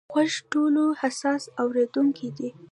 [0.13, 2.49] غوږ ټولو حساس اورېدونکی دی.